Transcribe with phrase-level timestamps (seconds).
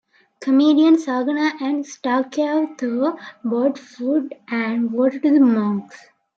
[0.39, 3.15] Comedian Zarganar and star Kyaw Thu
[3.45, 5.95] brought food and water to the monks.